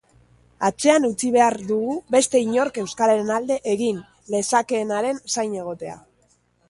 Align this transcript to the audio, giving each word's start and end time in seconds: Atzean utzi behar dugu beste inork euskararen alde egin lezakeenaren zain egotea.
Atzean 0.69 1.03
utzi 1.09 1.27
behar 1.35 1.57
dugu 1.71 1.97
beste 2.15 2.41
inork 2.45 2.79
euskararen 2.85 3.29
alde 3.35 3.59
egin 3.75 4.01
lezakeenaren 4.37 5.21
zain 5.37 5.59
egotea. 5.63 6.01